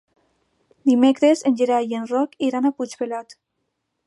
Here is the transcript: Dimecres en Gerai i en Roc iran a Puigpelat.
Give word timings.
Dimecres 0.91 1.45
en 1.51 1.59
Gerai 1.61 1.93
i 1.93 2.01
en 2.01 2.09
Roc 2.13 2.37
iran 2.51 2.67
a 2.71 2.75
Puigpelat. 2.79 3.39